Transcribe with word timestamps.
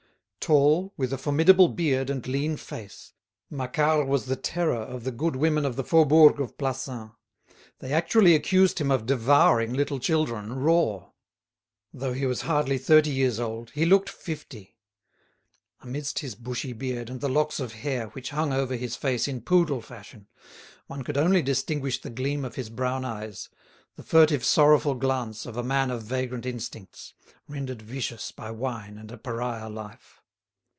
Tall, 0.43 0.91
with 0.97 1.13
a 1.13 1.19
formidable 1.19 1.69
beard 1.69 2.09
and 2.09 2.27
lean 2.27 2.57
face, 2.57 3.13
Macquart 3.49 4.05
was 4.07 4.25
the 4.25 4.35
terror 4.35 4.73
of 4.75 5.05
the 5.05 5.11
good 5.11 5.35
women 5.35 5.65
of 5.65 5.75
the 5.77 5.83
Faubourg 5.83 6.41
of 6.41 6.57
Plassans; 6.57 7.11
they 7.79 7.93
actually 7.93 8.35
accused 8.35 8.79
him 8.81 8.89
of 8.91 9.05
devouring 9.05 9.71
little 9.71 9.99
children 9.99 10.53
raw. 10.55 11.11
Though 11.93 12.11
he 12.11 12.25
was 12.25 12.41
hardly 12.41 12.77
thirty 12.77 13.11
years 13.11 13.39
old, 13.39 13.69
he 13.69 13.85
looked 13.85 14.09
fifty. 14.09 14.75
Amidst 15.81 16.19
his 16.19 16.35
bushy 16.35 16.73
beard 16.73 17.09
and 17.09 17.21
the 17.21 17.29
locks 17.29 17.59
of 17.61 17.73
hair 17.73 18.07
which 18.09 18.31
hung 18.31 18.51
over 18.51 18.75
his 18.75 18.95
face 18.97 19.29
in 19.29 19.41
poodle 19.41 19.79
fashion, 19.79 20.27
one 20.87 21.03
could 21.03 21.17
only 21.17 21.43
distinguish 21.43 22.01
the 22.01 22.09
gleam 22.09 22.43
of 22.43 22.55
his 22.55 22.69
brown 22.69 23.05
eyes, 23.05 23.47
the 23.95 24.03
furtive 24.03 24.43
sorrowful 24.43 24.95
glance 24.95 25.45
of 25.45 25.55
a 25.55 25.63
man 25.63 25.91
of 25.91 26.01
vagrant 26.01 26.45
instincts, 26.47 27.13
rendered 27.47 27.81
vicious 27.81 28.31
by 28.33 28.49
wine 28.51 28.97
and 28.97 29.11
a 29.11 29.17
pariah 29.17 29.69
life. 29.69 30.17